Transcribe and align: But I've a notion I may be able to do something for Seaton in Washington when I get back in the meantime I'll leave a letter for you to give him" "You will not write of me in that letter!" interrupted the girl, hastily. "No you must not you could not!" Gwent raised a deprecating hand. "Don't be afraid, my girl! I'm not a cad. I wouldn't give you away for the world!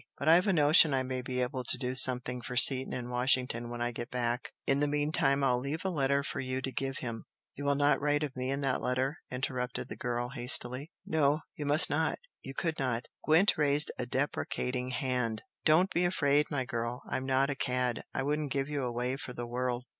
But 0.17 0.27
I've 0.27 0.47
a 0.47 0.53
notion 0.53 0.95
I 0.95 1.03
may 1.03 1.21
be 1.21 1.41
able 1.43 1.63
to 1.63 1.77
do 1.77 1.93
something 1.93 2.41
for 2.41 2.55
Seaton 2.57 2.91
in 2.91 3.11
Washington 3.11 3.69
when 3.69 3.83
I 3.83 3.91
get 3.91 4.09
back 4.09 4.51
in 4.65 4.79
the 4.79 4.87
meantime 4.87 5.43
I'll 5.43 5.59
leave 5.59 5.85
a 5.85 5.91
letter 5.91 6.23
for 6.23 6.39
you 6.39 6.59
to 6.59 6.71
give 6.71 6.97
him" 6.97 7.25
"You 7.55 7.65
will 7.65 7.75
not 7.75 8.01
write 8.01 8.23
of 8.23 8.35
me 8.35 8.49
in 8.49 8.61
that 8.61 8.81
letter!" 8.81 9.19
interrupted 9.29 9.89
the 9.89 9.95
girl, 9.95 10.29
hastily. 10.29 10.91
"No 11.05 11.41
you 11.55 11.67
must 11.67 11.87
not 11.91 12.17
you 12.41 12.55
could 12.55 12.79
not!" 12.79 13.09
Gwent 13.25 13.59
raised 13.59 13.91
a 13.99 14.07
deprecating 14.07 14.89
hand. 14.89 15.43
"Don't 15.65 15.91
be 15.93 16.03
afraid, 16.03 16.47
my 16.49 16.65
girl! 16.65 17.03
I'm 17.07 17.27
not 17.27 17.51
a 17.51 17.55
cad. 17.55 18.03
I 18.11 18.23
wouldn't 18.23 18.51
give 18.51 18.69
you 18.69 18.83
away 18.83 19.17
for 19.17 19.33
the 19.33 19.45
world! 19.45 19.85